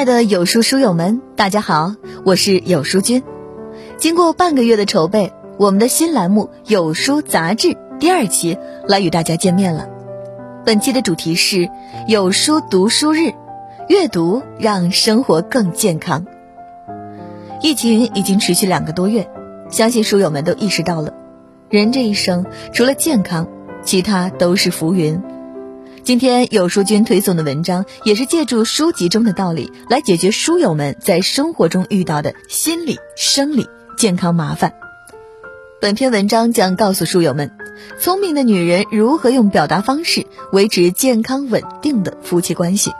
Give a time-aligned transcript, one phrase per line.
[0.00, 1.94] 爱的有书书友们，大家好，
[2.24, 3.22] 我是有书君。
[3.98, 7.68] 经过半个月的筹备，我们的新栏目《有书杂志》
[7.98, 8.56] 第二期
[8.88, 9.90] 来与大家见面了。
[10.64, 11.68] 本期的主题是
[12.08, 13.32] “有书读书日”，
[13.90, 16.24] 阅读让生活更健康。
[17.60, 19.28] 疫情已经持续两个多月，
[19.68, 21.12] 相信书友们都意识到了，
[21.68, 23.46] 人这一生除了健康，
[23.82, 25.22] 其他都是浮云。
[26.10, 34.74] 今天有书君推送的文章，也是借助书籍中的道理来解决书友们在生活中遇到的心理、生理健康麻烦。
[35.80, 37.52] 本篇文章将告诉书友们，
[38.00, 42.90] 聪明的女人如何用表达方式维持健康稳定的夫妻关系。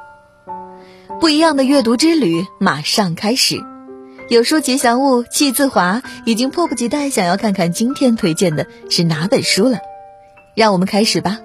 [1.21, 3.57] 不一样的阅读之旅马上开始，
[4.29, 9.81] 有书吉祥物气自华已经迫不及待想要看看今天推荐的是哪本书了，
[10.55, 11.41] 让我们开始吧。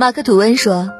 [0.00, 0.92] 马克·吐温说：“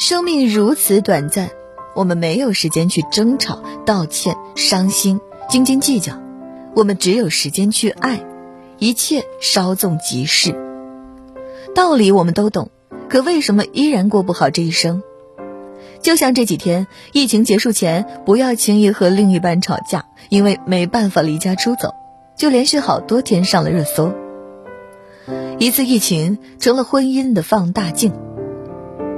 [0.00, 1.50] 生命如此短暂，
[1.94, 6.14] 我们没有时间去争吵、道歉、伤心、斤斤计较，
[6.74, 8.24] 我们只有时间去爱，
[8.78, 10.54] 一切稍纵即逝。
[11.74, 12.70] 道理我们都懂，
[13.10, 15.02] 可为什么依然过不好这一生？
[16.00, 21.92] 就像这几天疫情结束前，不要轻易和另一半吵架，因为没办法离家出走，
[22.38, 24.14] 就连续好多天上了热搜。
[25.58, 28.14] 一次疫情成了婚姻的放大镜。”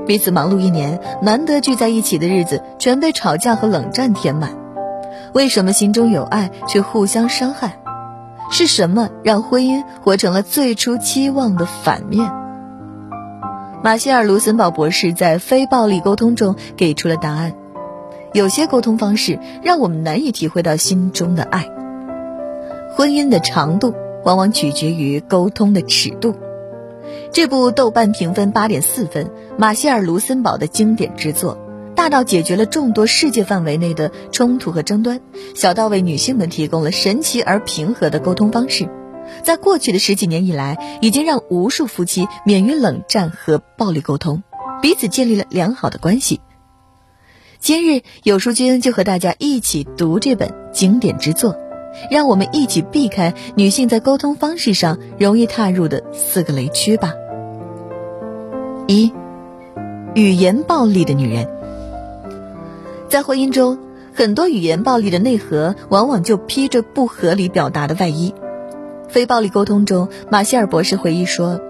[0.06, 4.50] 彼此忙碌一年，难得聚在一起的日子，全被吵架和冷战填满。
[5.32, 7.78] 为什么心中有爱却互相伤害？
[8.50, 12.30] 是什么让婚姻活成了最初期望的反面？
[13.82, 17.54] 马歇尔·卢森堡博士在《非暴力沟通》中给出了答案：
[18.32, 21.66] 有些沟通方式让我们难以体会到心中的爱。
[22.94, 26.34] 婚姻的长度往往取决于沟通的尺度。
[27.32, 31.56] 这部豆瓣评分八点四分，马歇尔·卢森堡的经典之作，
[31.96, 35.18] 大到解决了众多世界范围内的冲突和争端，
[35.54, 38.86] 小到为女性们提供了神奇而平和的沟通方式，
[39.42, 44.42] 在过去的十几年以来，已经让无数夫妻免于冷战和暴力沟通，
[44.82, 46.42] 彼此建立了良好的关系。
[47.58, 51.56] 今日有书君就和大家一起读这本经典之作。
[52.10, 57.12] 让我们一起避开女性在沟通方式上容易踏入的四个雷区吧。
[58.86, 59.12] 一，
[60.14, 61.48] 语言暴力的女人，
[63.08, 63.78] 在婚姻中，
[64.14, 68.34] 很多语言暴力的内核往往就披着不合理表达的外衣。
[69.08, 71.60] 非暴力沟通中，马歇尔博士回忆说，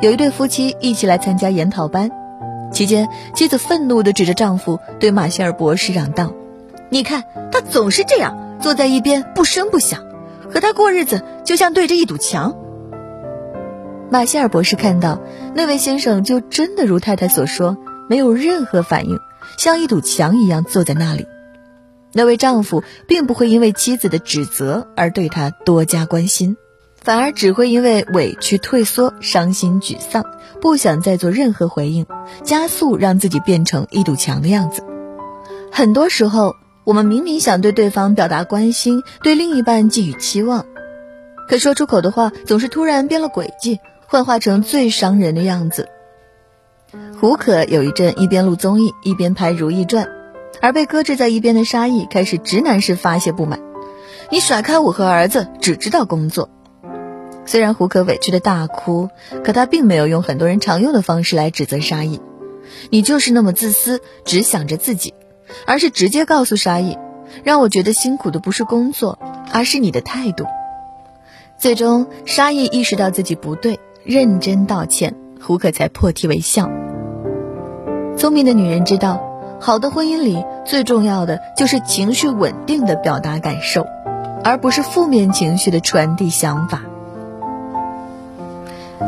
[0.00, 2.10] 有一对夫妻一起来参加研讨班，
[2.72, 6.32] 期间妻子愤怒地指着丈夫对马歇尔博士嚷道
[6.90, 10.04] ：“你看，他总是这样。”坐在一边不声不响，
[10.48, 12.54] 和他过日子就像对着一堵墙。
[14.12, 15.22] 马歇尔博士看到
[15.54, 17.78] 那位先生就真的如太太所说，
[18.10, 19.18] 没有任何反应，
[19.56, 21.26] 像一堵墙一样坐在那里。
[22.12, 26.58] 那位丈夫并不会因为妻子的指责而对他多加关心，
[27.00, 30.26] 反而只会因为委屈退缩、伤心沮丧，
[30.60, 32.04] 不想再做任何回应，
[32.44, 34.84] 加速让自己变成一堵墙的样子。
[35.72, 36.54] 很多时候。
[36.84, 40.66] 我们明明想对对方表达关心，对另一半寄予期望，
[41.48, 43.78] 可说出口的话总是突然变了轨迹，
[44.12, 45.88] 幻化成最伤人的样子。
[47.18, 50.04] 胡可有一阵一边录综艺一边拍《如懿传》，
[50.60, 53.58] 而被搁置在一边的沙溢开始直男式发泄不满
[54.28, 56.50] ：“你甩开我和儿子，只知道工作。”
[57.46, 59.08] 虽然胡可委屈的大哭，
[59.42, 62.20] 可他并没有用很多人常用的方式来指责沙溢
[62.92, 65.14] ：“你就是那么自私，只想着自己。”
[65.66, 66.98] 而是直接告诉沙溢，
[67.44, 69.18] 让我觉得辛苦的不是工作，
[69.54, 70.44] 而是你的态度。
[71.56, 76.68] 最终，沙溢意识到自己不对，认真道歉，胡可才破涕为笑。
[78.16, 79.22] 聪明的女人知道，
[79.60, 83.86] 好的婚姻里最重要的就是情绪稳定的表达感受，
[84.42, 86.82] 而不是负面情绪的传递想法。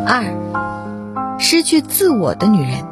[0.06, 2.85] 二，失去自我的女人。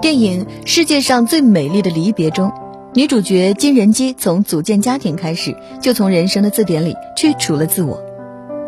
[0.00, 2.52] 电影《世界上最美丽的离别》中，
[2.94, 8.00] 女主角金仁基从组建家庭开始，就从人生的字典里去除了自我。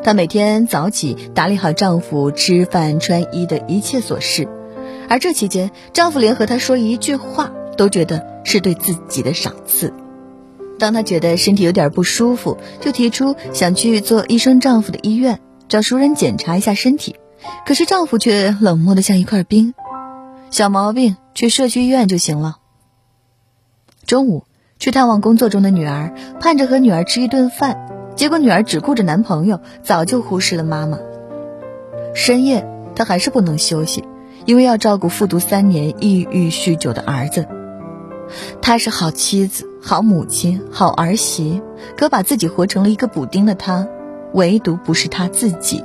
[0.02, 4.48] 她每天早起打理好丈夫吃饭穿衣的一切琐事，
[5.08, 9.92] 而这期间，丈夫连和她说一句话都觉得是对自己的赏赐。
[10.78, 15.38] 当她觉得身体有点不舒服，就提出想去做医生丈夫的医院，
[15.68, 17.14] 找熟人检查一下身体，
[17.64, 19.72] 可是丈夫却冷漠的像一块冰。
[20.50, 22.56] 小毛病去社区医院就行了。
[24.04, 24.44] 中午
[24.80, 30.98] 去探望工作中的女儿，盼着和女儿吃一顿饭，结果女儿只顾着男朋友，早就忽视了妈妈。
[32.14, 34.04] 深夜她还是不能休息，
[34.44, 37.46] 因为要照顾复读三年、抑郁酗酒的儿子。
[38.60, 41.62] 她是好妻子、好母亲、好儿媳，
[41.96, 43.86] 可把自己活成了一个补丁的她，
[44.32, 45.82] 唯独不是她自己。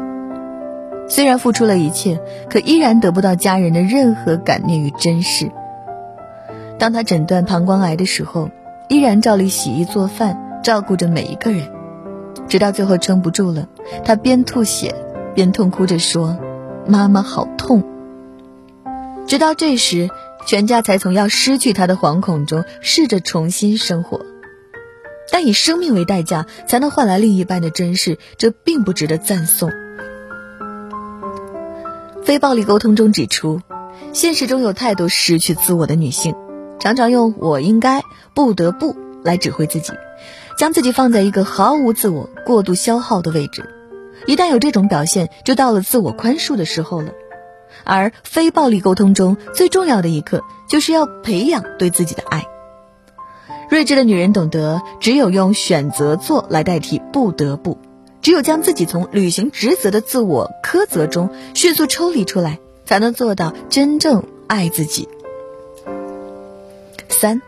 [1.10, 2.20] 虽然付出了一切，
[2.50, 5.50] 可依然得不到家人的任何感念与珍视。
[6.78, 8.50] 当她诊断膀胱癌的时候，
[8.90, 11.77] 依然照例洗衣做饭，照顾着每一个人。
[12.48, 13.68] 直到最后撑不住了，
[14.04, 14.96] 她边吐血
[15.36, 16.38] 边痛哭着说
[16.88, 17.84] ：“妈妈好痛。”
[19.28, 20.10] 直到这时。
[20.46, 24.22] 全家才从要失去他的惶恐中试着重新生活，
[25.30, 29.70] 但以生命为代价才能换来另一半的珍视，这并不值得赞颂。
[32.24, 33.62] 非暴力沟通中指出，
[34.14, 36.34] 现实中有太多失去自我的女性，
[36.80, 38.02] 常常用“我应该
[38.34, 38.96] ”“不得不”
[39.26, 39.92] 来指挥自己，
[40.58, 43.70] 将自己放在一个毫无自我、过度消耗的位置。
[44.26, 47.12] 一旦有这种表现，就到了自我宽恕的时候了。
[47.84, 52.46] 而非暴力沟通中最重要的一课，就是要培养对自己的爱。
[53.70, 57.78] 睿智的女人懂得，只有用选择做来代替不得不，
[58.22, 65.08] 只有将自己从履行职责的自我苛责中迅速抽离出来，才能做到真正爱自己。
[67.10, 67.42] 三，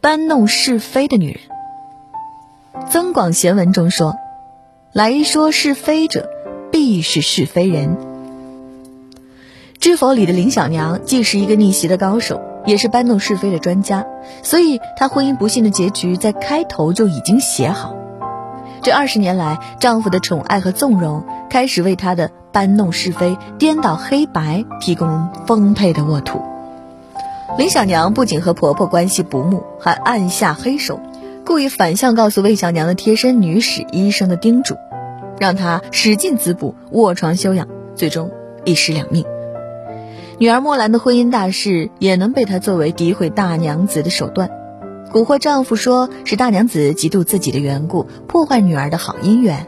[0.00, 1.40] 搬弄是非的女人。
[2.88, 4.16] 《增广贤文》中说
[4.92, 6.28] ：“来说是非者，
[6.72, 7.96] 必是是非人。”
[9.82, 14.06] 《知否》里的林小娘既是一个逆袭的高手，也是搬弄是非的专家，
[14.42, 17.94] 所以她婚姻不幸的结局在开头就已经写好。
[18.82, 26.42] 这二十年来，丈夫的宠爱和纵容开始为她的搬弄是非、颠倒黑白提供丰沛的沃土。
[27.58, 31.00] 林小娘不仅和婆婆关系不睦，还暗下黑手，
[31.50, 34.76] 故意反向告诉魏小娘的贴身女史医生的叮嘱，
[35.40, 37.66] 让她使劲滋补、卧床休养，
[37.96, 38.30] 最终
[38.64, 39.24] 一尸两命。
[40.38, 44.48] 女儿莫兰的婚姻大事也能被她作为诋毁大娘子的手段，
[45.10, 49.66] 蛊惑丈夫说是大娘子嫉妒自己的缘故，破坏女儿的好姻缘。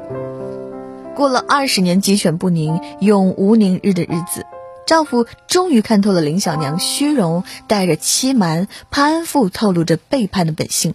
[1.16, 4.46] 过了二十年鸡犬不宁、永无宁日的日子，
[4.86, 10.94] 丈夫终于看透了林小娘虚荣、带着欺瞒、攀附、透露着背叛的本性。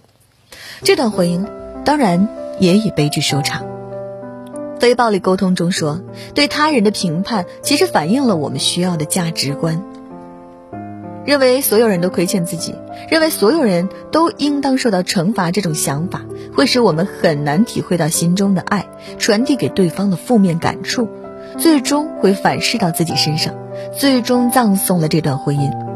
[0.83, 1.45] 这段婚姻
[1.83, 2.27] 当然
[2.59, 3.65] 也以悲剧收场。
[4.79, 6.01] 非暴力沟通中说，
[6.35, 9.83] 对他人的评判其实反映了我们需要的价值观。
[11.25, 12.73] 认为所有人都亏欠自己，
[13.09, 16.21] 认为所有人都应当受到惩罚，这种想法
[16.55, 18.85] 会使我们很难体会到心中的爱，
[19.17, 21.09] 传递给对方的负面感触，
[21.57, 23.53] 最终会反噬到自己身上，
[23.91, 25.86] 最终葬送了这段婚姻。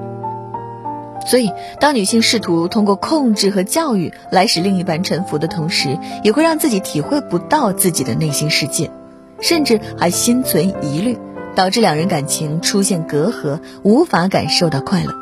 [1.26, 8.92] 所以，当女性试图通过控制和教育来使另一半臣服的同时，也会让自己体会不到自己的内心世界，
[9.40, 11.18] 甚至还心存疑虑，
[11.56, 15.14] 导致两人感情出现隔阂，无法感受到快乐。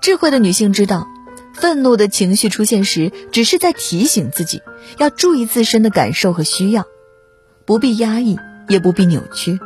[0.00, 1.06] 智慧的女性知道，
[1.54, 4.62] 愤怒的情绪出现时，只是在提醒自己
[4.98, 6.86] 要注意自身的感受和需要，
[7.64, 8.38] 不必压抑，
[8.68, 9.58] 也不必扭曲，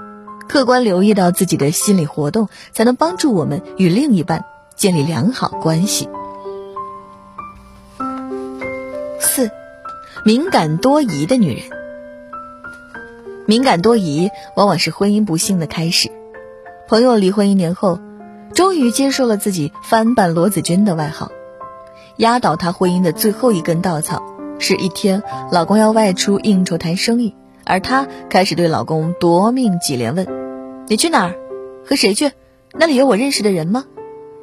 [0.49, 4.45] 客观留意到自己的心理活动，才能帮助我们与另一半。
[4.77, 6.09] 建立良好关系。
[9.19, 9.51] 四，
[10.25, 11.65] 敏感多疑的女人，
[13.47, 16.11] 敏感多疑往往是婚姻不幸的开始。
[16.89, 17.99] 朋友离婚一年后，
[18.55, 21.33] 终于接受了自己“翻版罗子君”的外号。
[22.19, 24.23] 压倒她婚姻的最后一根稻草，
[24.59, 30.27] 是一天老公要外出应酬谈生意，而她开始对老公夺命几连问
[30.87, 31.35] ：“你去哪儿？
[31.87, 32.31] 和谁去？
[32.73, 33.85] 那里有我认识的人吗？”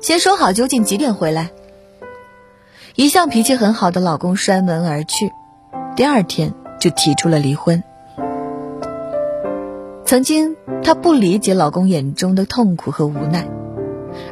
[0.03, 1.51] 先说好究竟几点回来。
[2.95, 5.31] 一向脾气很好的老公摔门而去，
[5.95, 7.81] 第二天就提出了离婚。
[10.03, 13.47] 曾经她不理解老公眼中的痛苦和无奈，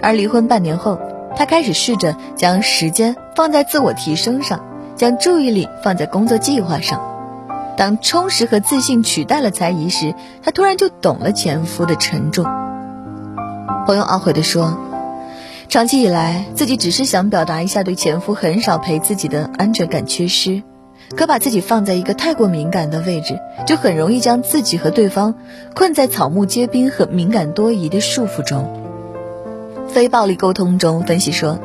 [0.01, 0.99] 而离婚半年后，
[1.37, 4.59] 她开始试着将时间放在自我提升上，
[4.97, 6.99] 将注意力放在工作计划上。
[7.77, 10.13] 当充实和自信取代了猜疑时，
[10.43, 12.43] 她突然就懂了前夫的沉重。
[13.85, 14.90] 朋友懊悔地说。
[15.71, 20.61] 长期以来，自己只是想表达一下对前夫很少陪自己的安全感缺失，
[21.15, 25.33] 可把自己放在一个太过敏感的位置，就很容易将自己和对方
[25.73, 28.69] 困在草木皆兵和敏感多疑的束缚中。
[29.87, 31.57] 非暴力沟通中分析说，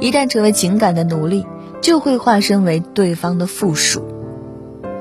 [0.00, 1.44] 一旦成为情感的奴隶，
[1.82, 4.02] 就会化身为对方的附属，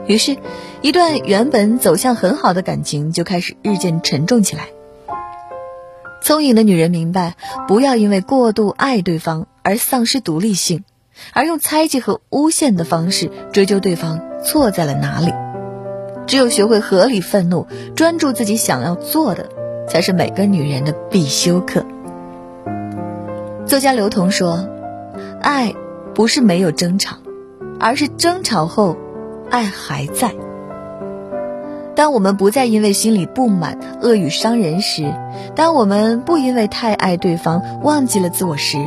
[0.07, 0.35] 于是，
[0.81, 4.63] 一段原本走向很好的感情就开始日渐沉重起来。
[6.25, 7.35] 聪颖的女人明白，
[7.67, 10.83] 不要因为过度爱对方而丧失独立性，
[11.33, 15.31] 而用猜忌和诬陷的方式追究对方错在了哪里。
[16.25, 19.51] 只有学会合理愤怒，专注自己想要做的，
[19.87, 21.85] 才是每个女人的必修课。
[23.67, 24.67] 作家刘同说
[25.43, 25.75] ：“爱
[26.15, 27.17] 不是没有争吵，
[27.79, 28.97] 而是争吵后，
[29.51, 30.33] 爱还在。
[31.95, 35.13] 当我们不再因为心里不满恶语伤人时，
[35.55, 38.77] 当我们不因为太爱对方忘记了自我时，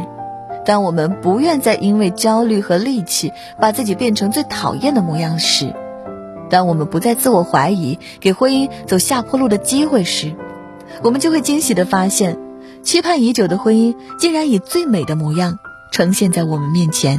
[0.64, 5.72] 当我们不愿再因为焦虑和戾气把自己变成最讨厌的模样时，
[6.50, 10.34] 当我们不再自我怀疑给婚姻走下坡路的机会时，
[11.02, 12.38] 我们就会惊喜地发现。”
[12.80, 15.58] 期盼已久的婚姻，竟然以最美的模样
[15.90, 17.18] 呈现在我们面前。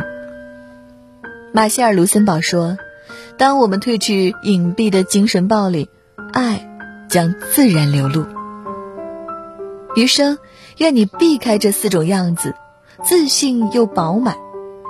[1.54, 2.78] 马歇尔·卢森堡说
[3.40, 5.90] ：“当我们褪去隐蔽的精神暴力，
[6.34, 6.70] 爱
[7.10, 8.26] 将自然流露。
[9.96, 10.38] 余生，
[10.78, 12.54] 愿你避开这四种样子：
[13.06, 14.36] 自信又饱满，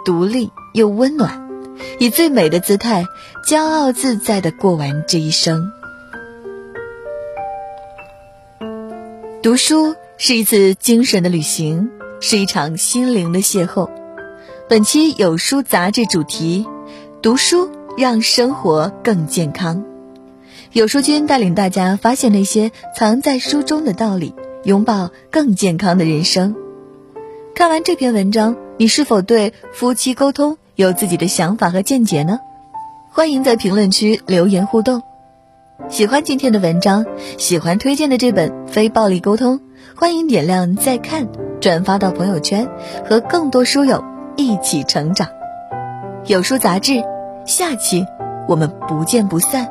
[0.03, 1.47] 独立又温暖，
[1.99, 3.05] 以最美的姿态，
[3.47, 5.71] 骄傲自在的过完这一生。”
[9.43, 9.95] 读书。
[10.21, 11.89] 是一次精神的旅行，
[12.19, 13.89] 是一场心灵的邂逅。
[14.67, 16.67] 本期有书杂志主题：
[17.21, 19.83] 读书让生活更健康。
[20.71, 26.55] 有书君带领大家发现那些藏在书中的道理，拥抱更健康的人生。
[27.53, 32.39] 看完这篇文章，你是否对夫妻沟通有自己的想法和见解呢？
[33.11, 35.03] 欢迎在评论区留言互动。
[35.89, 37.05] 喜欢今天的文章，
[37.37, 39.59] 喜欢推荐的这本《非暴力沟通》。
[39.97, 41.27] 欢迎点亮再看，
[41.59, 42.65] 转发到朋友圈，
[43.09, 44.01] 和更多书友
[44.37, 45.27] 一起成长。
[46.25, 47.03] 有书杂志，
[47.49, 48.05] 下期
[48.47, 49.67] 我们不见不散。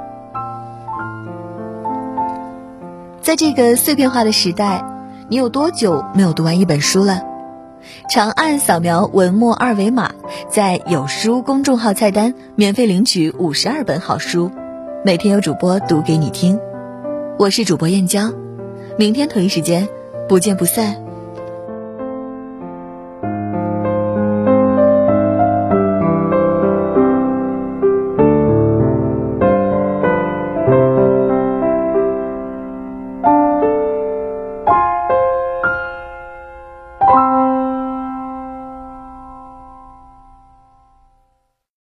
[3.22, 4.84] 在这个碎片化的时代，
[5.28, 7.22] 你有多久没有读完一本书了？
[8.10, 10.10] 长按扫描文末二维码，
[10.50, 14.50] 在有书公众号菜单免费领取五十二本好书，
[15.04, 16.58] 每天有主播读给你听。
[17.38, 18.32] 我是主播燕娇，
[18.98, 19.88] 明天同一时间。
[20.28, 21.07] 不见不散。